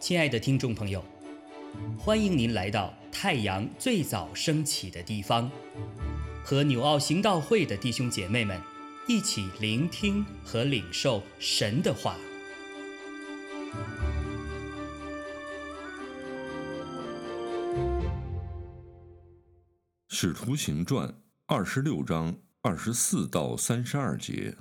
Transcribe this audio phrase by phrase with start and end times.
[0.00, 1.04] 亲爱的听众朋友，
[1.96, 5.48] 欢迎您来到太阳最早升起的地方，
[6.42, 8.60] 和纽奥行道会的弟兄姐妹们
[9.06, 12.16] 一起聆听和领受神的话。
[20.08, 21.14] 使徒行传
[21.46, 24.56] 二十六章二十四到三十二节。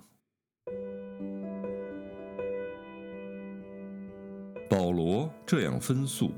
[5.09, 6.31] 我这样分诉，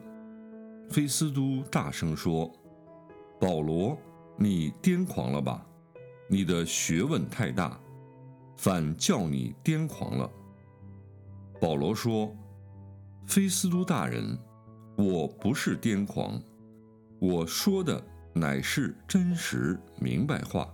[0.89, 2.49] 菲斯都大声说
[3.37, 3.97] ：“保罗，
[4.37, 5.67] 你癫狂了吧？
[6.29, 7.77] 你的学问太大，
[8.55, 10.31] 反叫你癫狂了。”
[11.59, 12.33] 保罗说
[13.27, 14.39] ：“菲斯都大人，
[14.95, 16.41] 我不是癫狂，
[17.19, 18.01] 我说的
[18.33, 20.73] 乃是真实明白话。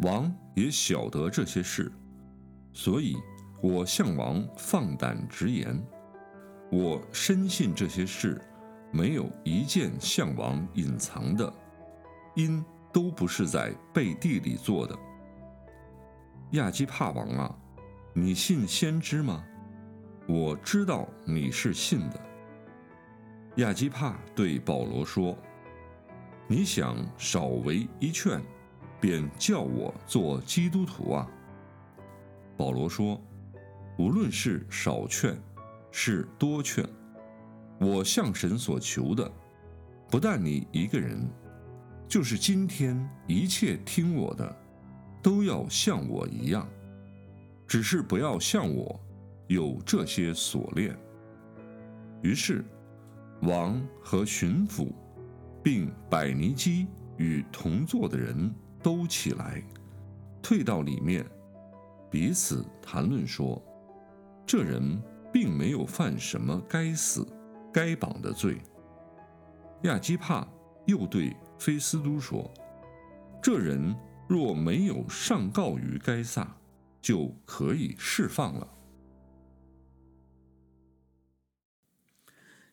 [0.00, 1.92] 王也晓得这些事，
[2.72, 3.14] 所以
[3.62, 5.80] 我向王放胆直言。”
[6.76, 8.36] 我深信这些事，
[8.90, 11.54] 没有一件向王隐藏的，
[12.34, 14.98] 因都不是在背地里做的。
[16.50, 17.56] 亚基帕王啊，
[18.12, 19.44] 你信先知吗？
[20.26, 22.20] 我知道你是信的。
[23.58, 25.38] 亚基帕对保罗说
[26.48, 28.42] ：“你想少为一劝，
[29.00, 31.30] 便叫我做基督徒啊？”
[32.58, 33.20] 保罗说
[33.96, 35.40] ：“无论是少劝。”
[35.96, 36.84] 是多劝，
[37.78, 39.30] 我向神所求的，
[40.10, 41.24] 不但你一个人，
[42.08, 44.56] 就是今天一切听我的，
[45.22, 46.68] 都要像我一样，
[47.68, 49.00] 只是不要像我
[49.46, 50.98] 有这些锁链。
[52.22, 52.64] 于是，
[53.42, 54.92] 王和巡抚，
[55.62, 59.62] 并百尼基与同坐的人都起来，
[60.42, 61.24] 退到里面，
[62.10, 63.62] 彼此谈论说：
[64.44, 65.00] 这人。
[65.34, 67.26] 并没有犯什么该死、
[67.72, 68.62] 该绑的罪。
[69.82, 70.48] 亚基帕
[70.86, 72.48] 又对菲斯都说
[73.42, 73.96] ：“这人
[74.28, 76.56] 若没有上告于该撒，
[77.02, 78.68] 就可以释放了。”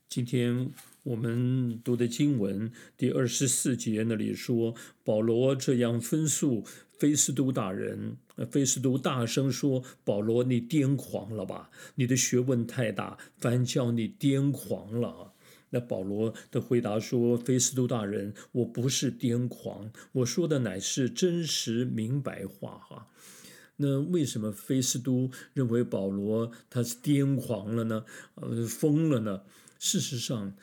[0.08, 0.72] 今天
[1.02, 6.64] 我们读的经文第二十四节那里说，保罗这样分诉。
[7.02, 8.16] 菲斯都大人，
[8.52, 11.72] 菲斯都大声说：“保罗，你癫狂了吧？
[11.96, 15.34] 你的学问太大，反叫你癫狂了。”
[15.72, 23.08] 那保罗的回答说：“菲斯都大人，我不是癫狂，我说的乃是真实明白话。”哈，
[23.78, 28.06] 那为什么菲斯都认为保罗他是癫狂了呢？
[28.36, 29.42] 呃，疯了呢？
[29.80, 30.54] 事实上，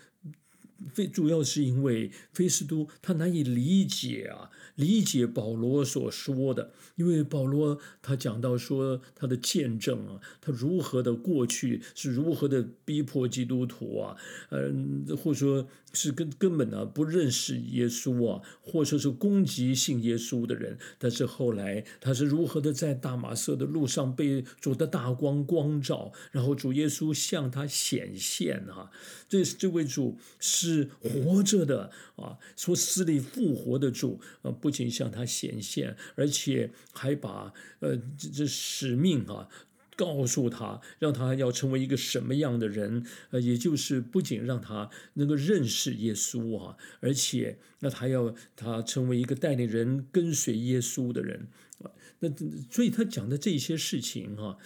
[0.94, 4.52] 非主要是因为菲斯都他难以理解啊。
[4.78, 14.16] 理解保罗所说的，因为保罗他讲到说他的见证啊，他如何的过去是如何的逼迫基督徒啊，
[14.50, 28.92] 嗯，或者说是根根本呢不认识耶稣啊，或者说是攻击信耶稣的人，但是后来他是如何的在大马色的路上被主的大光光照，然后主耶稣向他显现啊，
[29.28, 34.54] 这这位主是活着的啊，说死里复活的主啊。
[34.67, 39.48] 不不仅向他显现，而且还把呃这这使命啊
[39.96, 43.06] 告诉他，让他要成为一个什么样的人？
[43.30, 51.90] 呃，也就是不仅让他能够认识耶稣啊，而且那他要他成为一个带领人跟随耶稣的人啊。
[52.18, 52.28] 那
[52.70, 54.58] 所以他讲的这些事情哈，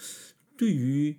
[0.57, 1.19] 对于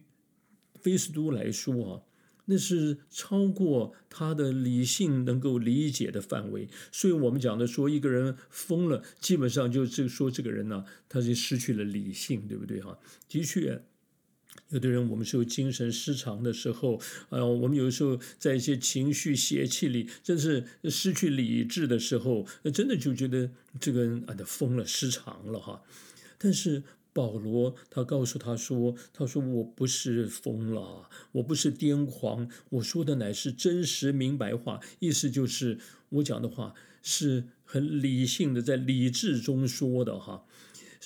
[0.82, 2.02] 菲斯都来说啊。
[2.46, 13.00] 那是超过他的理性能够理解的范围，所以我们讲的说一个人疯了，基本上就是说这个人呢，他就失去了理性，对不对哈？
[13.30, 13.82] 的确，
[14.70, 17.00] 有的人我们是有精神失常的时候，
[17.30, 23.50] 呃，我们有的时候在一些情绪邪气里，真是失去理智的时候，真的就觉得
[23.80, 25.82] 这个人啊，他疯了，失常了哈。
[26.38, 26.84] 但是。
[27.14, 34.80] 保罗他告诉他说：“他说我不是疯了，我不是癫狂，我说的乃是真实明白话。
[35.00, 35.78] 意思就是
[36.10, 40.46] 我讲的话是很理性的，在理智中说的哈。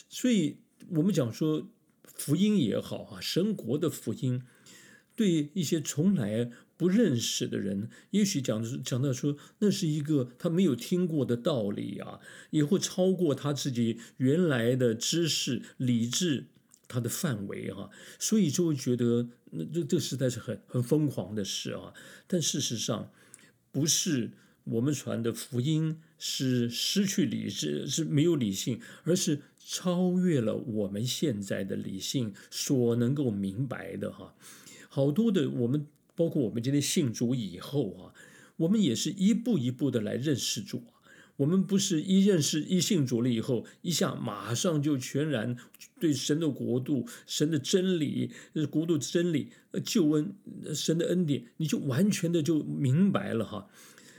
[0.10, 0.58] 所以
[0.90, 1.68] 我们讲说
[2.04, 4.42] 福音也好啊，神国的福音
[5.16, 12.20] 对一些从来。”不认识的人，也许讲讲到说，那是一个他没有听过的道理啊，
[12.52, 16.46] 也会超过他自己原来的知识、理智
[16.88, 17.90] 他的范围哈，
[18.20, 21.94] 所以就会觉得那这这实在是很很疯狂的事啊。
[22.28, 23.12] 但事实上，
[23.72, 24.32] 不是
[24.66, 34.36] 我们传的福音是失去理智，是没有理性，而是超越了我们现在的理性所能够明白的哈。
[34.90, 35.86] 好多的我们，
[36.18, 38.02] 包括我们今天信主以后啊，
[38.58, 40.98] 我们也是一步一步的来认识主啊。
[41.38, 45.56] 我们不是一认识一信主了以后，一下马上就全然
[46.00, 48.31] 对神的国度、神的真理、
[48.72, 49.50] 国度真理、
[49.86, 50.34] 救恩、
[50.74, 53.69] 神的恩典，你就完全的就明白了哈。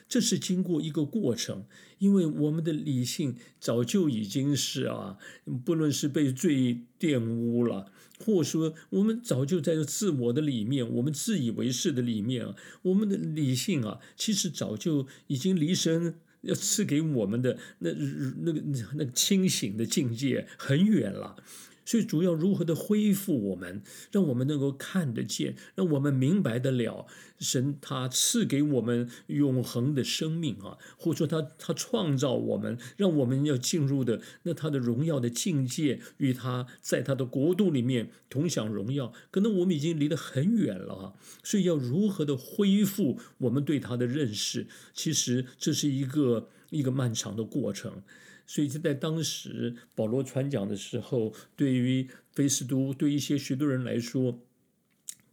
[0.09, 1.67] 这是经过一个过程，
[1.99, 5.19] 因为我们的理性早就已经是啊，
[5.65, 18.63] 不论是被罪玷污了，或说我们早就在自我的里面，我们自以为是的里面，我们的理性啊，其实早就已经离神要赐给我们的那那个
[18.95, 21.37] 那个清醒的境界很远了。
[21.89, 23.81] 所以，主要如何的恢复我们，
[24.13, 27.07] 让我们能够看得见，让我们明白得了
[27.39, 39.15] 神他赐给我们永恒的生命啊，或者说他他创造我们，让我们要进入的那他的荣耀的境界，与他在他的国度里面同享荣耀。
[39.31, 48.03] 可能我们已经离得很远了啊，所以要如何的恢复我们对他的认识，其实这是一个一个漫长的过程。
[48.49, 54.41] 所以就在当时保罗传讲的时候，对于菲斯都，对一些许多人来说，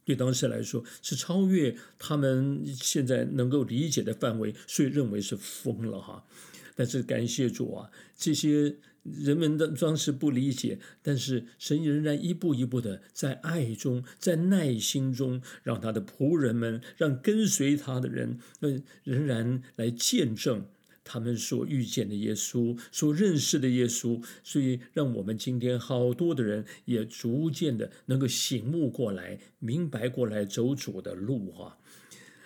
[0.04, 6.24] 对当时来说是超越他们现在能够理解的范围，所以认为是疯了哈。
[6.74, 20.66] 但是感谢主啊，这些人们的当时不理解，但是神仍然一步一步的在爱中，在耐心中，让他的仆人们，让跟随他的人，嗯，仍然来见证。
[21.08, 31.78] 他们所遇见的耶稣，所认识的耶稣，所以让我们今天好多的人也逐渐的能够醒悟过来，明白过来走主的路哈。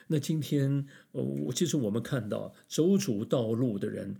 [0.09, 1.25] 那今天，呃，
[1.55, 4.17] 其实我们看到走主道路的人，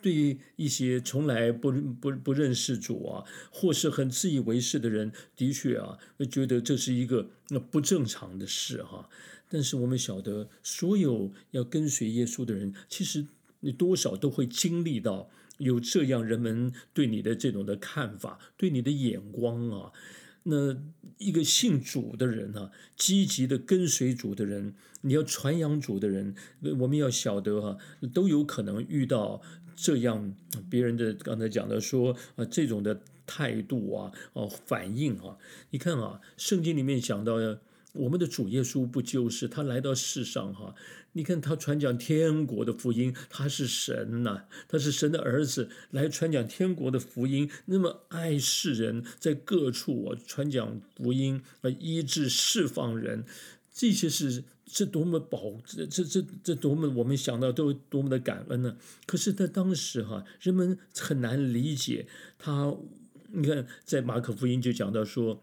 [0.00, 5.98] 对于一些从来不不不认识主啊，或是很自以为是的人，的确啊，
[6.30, 9.10] 觉得这是一个那不正常的事哈。
[9.50, 13.26] 但是我们晓得，所有要跟随耶稣的人，其实。
[13.60, 19.92] 你多少都会经历到有这样人们对你的这种的看法，对你的眼光啊。
[20.48, 20.76] 那
[21.18, 26.36] 一个信主的人啊，积极的跟随主的人，你要传扬主的人，
[26.78, 27.78] 我们要晓得哈，
[28.14, 29.42] 都有可能遇到
[29.74, 30.36] 这样
[30.70, 35.36] 别人的刚才讲的说啊这种的态度啊哦反应啊。
[35.70, 37.38] 你看啊，圣经里面讲到
[37.96, 40.74] 我们的主耶稣不就是他来到世上哈？
[41.12, 47.50] 你看他传讲天国的福音，他是神呐，他是神的儿子，来传讲天国的福音。
[47.64, 53.24] 那么爱世人，在各处啊传讲福音啊，医治释放人，
[53.72, 58.76] 这些是是多么宝，这这这这多么我们想到都多么的感恩呢？
[59.06, 62.06] 可是，在当时哈，人们很难理解
[62.38, 62.76] 他。
[63.32, 65.40] 你看，在马可福音就讲到说。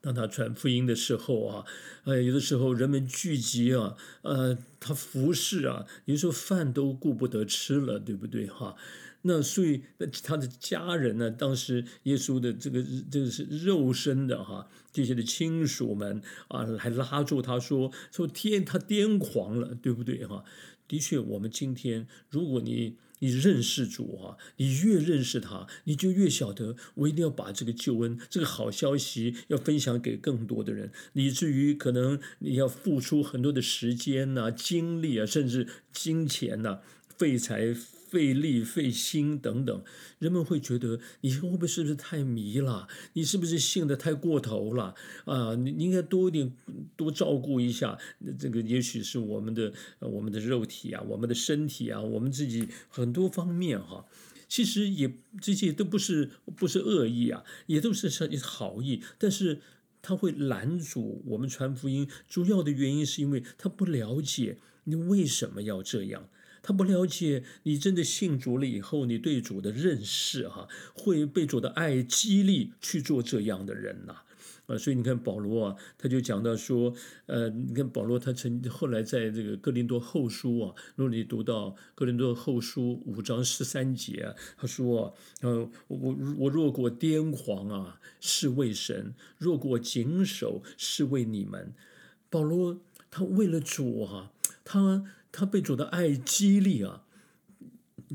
[0.00, 1.64] 当他传福音的时候啊，
[2.04, 8.76] 呃，有的时候人们聚集啊，呃，他服侍啊，有时候饭都顾不得吃了，对不对哈？
[9.22, 9.82] 那所以
[10.22, 20.44] 他的家人呢，当时耶稣的这个这个是肉身的哈，这些的亲属们啊，还拉住他说说天他癫狂了，对不对哈？
[20.86, 22.96] 的确，我们今天如果你。
[23.20, 36.80] 你认识主啊，你越认识他，你就越晓得，我一定要把这个救恩、这个好消息要分享给更多的人，以至于可能你要付出很多的时间呐、精力啊，甚至金钱呐、
[37.16, 37.74] 废材。
[38.08, 39.84] 费力费心等等，
[40.18, 42.88] 人们会觉得你会不会是不是太迷了？
[43.12, 44.94] 你是不是信的太过头了？
[45.26, 46.52] 啊，你你应该多一点，
[46.96, 47.98] 多照顾一下
[48.38, 54.06] 这个，也许是我们的我们的肉体啊，我们的身体啊，我们自己很多方面哈。
[54.48, 55.12] 其实也
[55.42, 59.60] 这些都不是不是恶意啊，也都是是好意，但是
[60.00, 62.08] 他会拦阻我们传福音。
[62.26, 66.30] 主要的原因是因为他不了解你为什么要这样。
[66.68, 74.16] 他不了解你真的信主了以后，你对主的认识哈，会被主的爱激励去做这样的人呐，
[74.66, 76.92] 啊，所以你看保罗啊，他就讲到说，
[77.24, 91.72] 呃，你看保罗他曾后来在这个哥林多后书啊，如果你读到哥林多后书五章十三节，他说，呃，我我若果癫狂啊，是为神；若果谨守，是为你们。
[92.28, 92.78] 保罗
[93.10, 94.32] 他为了主啊，
[94.62, 95.06] 他。
[95.30, 97.04] 他被主的爱激励啊，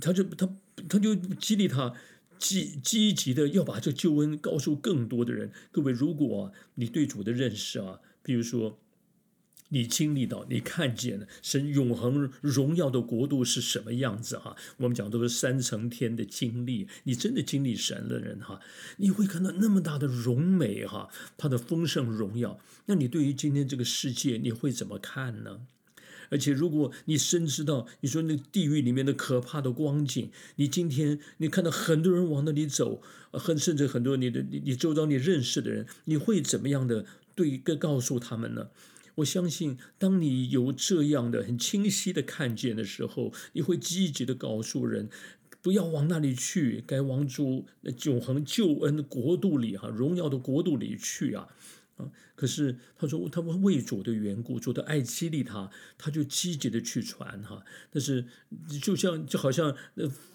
[0.02, 0.50] 他就他
[0.90, 1.94] 他就激励他
[2.40, 5.52] 积积极的要把这救恩告诉更多的人。
[5.72, 8.80] 各位，如果你对主的认识啊，比如说
[9.70, 14.56] 你经历到，你看见了神永恒荣耀的国度是什么样子哈？
[14.78, 18.60] 我们讲都是三层天的经历，你真的经历神的人哈，
[18.98, 22.60] 你会看到那么大的荣美哈，他的丰盛荣耀。
[22.88, 25.62] 那你对于今天这个世界，你会怎么看呢？
[26.34, 38.70] 而且如果你深知道，你说那地狱里面的可怕的光景，你今天你看到很多人往那里走，很甚至很多你的你你周遭你认识的人，你会怎么样的对个告诉他们呢？
[39.18, 45.08] 我相信，当你有这样的很清晰的看见的时候，你会积极的告诉人，
[45.62, 47.68] 不要往那里去，该往主
[48.06, 51.48] 永恒救恩的国度里哈，荣耀的国度里去啊
[51.98, 52.10] 啊！
[52.36, 57.64] 可是他说，他为主的缘故，主的爱激励他，他就积极的去传哈。
[57.92, 58.26] 但是
[58.82, 59.76] 就像就好像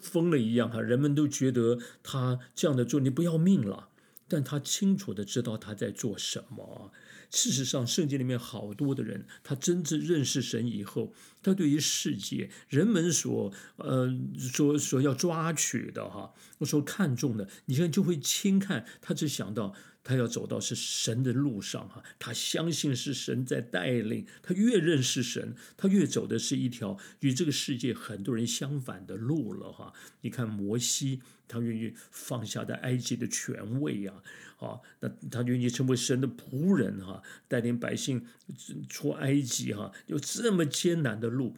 [0.00, 3.88] 疯了一样哈，人们都觉得他这样的做，你不要命了，
[4.28, 6.92] 但他清楚的知道他在做什么。
[7.30, 11.12] 事实上，圣经里面好多的人，他真正认识神以后，
[11.42, 16.32] 他对于世界人们所呃所所要抓取的哈，
[16.64, 19.74] 所看重的，你看就会轻看，他只想到
[20.08, 29.92] 他要走到是神的路上哈，他相信是神在带领，他越认识神，他越走的是一条与这个世界很多人相反的路了哈。
[30.22, 34.14] 你看摩西，他愿意放下在埃及的权位呀。
[34.56, 38.24] 啊，那他愿意成为神的仆人哈，带领百姓
[38.88, 41.54] 出埃及哈，有这么艰难的路，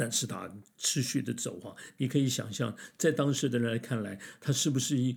[0.00, 5.14] 但是他持续的走啊，你可以想象，在当时的人来看来，他是不是一？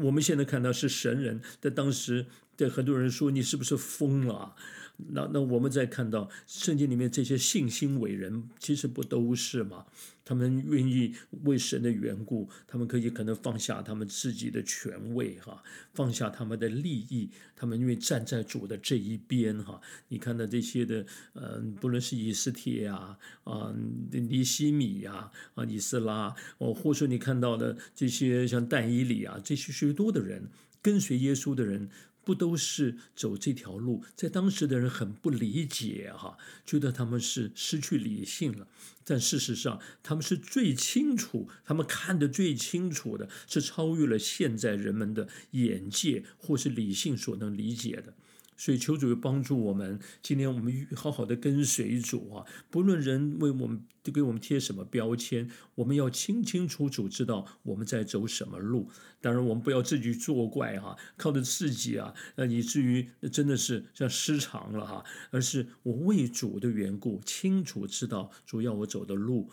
[0.00, 2.24] 我们现在看到是神人，在当时
[2.56, 4.54] 的很多人说你是不是疯了？
[4.96, 9.86] 那那我们再看到圣经里面这些信心伟人，其实不都是吗？
[10.24, 15.60] 他们愿意为神的缘故，他们可以可能放下他们自己的权位哈，
[15.92, 19.80] 放下他们的利益，他们愿意站在主的这一边哈。
[20.08, 23.74] 你看到这些的，嗯，不论是以斯帖啊，啊，
[24.12, 30.48] 尼西米呀，啊，以斯拉，哦，或者你看到的这些像但以里啊，这些许多的人
[30.80, 31.90] 跟随耶稣的人。
[32.24, 34.04] 不都是走这条路？
[34.14, 38.66] 在当时的人很不理解哈，觉得他们是失去理性了。
[39.04, 48.14] 但事实上，他们是最清楚，他们看得最清楚的，是超越了现在人们的眼界或是理性所能理解的。
[48.62, 52.46] 所以求主帮助我们，今天我们好好的跟随主啊！
[52.70, 58.88] 不论人为我们给我们贴什么标签，我们要清清楚楚知道我们在走什么路。
[59.20, 65.04] 当然，我们不要自己作怪哈，靠着自己啊，那，以至于真的是像失常了哈。
[65.32, 69.50] 而是我为主的缘故，清楚知道主要我走的路。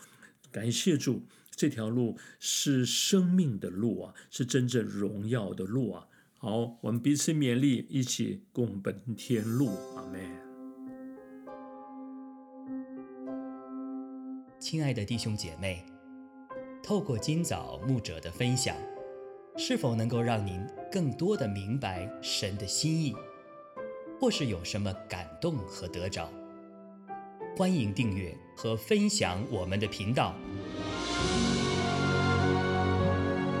[0.52, 6.06] 感谢主，这条路是生命的路啊，是真正荣耀的路啊。
[6.42, 9.72] 好，我们彼此勉励，一起共奔天路。
[9.94, 10.18] 阿门。
[14.58, 15.84] 亲爱的弟兄姐妹，
[16.82, 18.74] 透过今早牧者的分享，
[19.58, 23.14] 是否能够让您更多的明白神的心意，
[24.18, 26.26] 或是有什么感动和得着？
[27.54, 30.34] 欢迎订阅和分享我们的频道，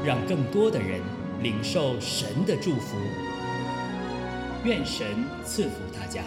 [0.02, 1.19] 让更多的人。
[1.42, 2.98] 领受神的祝福，
[4.62, 5.06] 愿神
[5.42, 6.22] 赐福大家。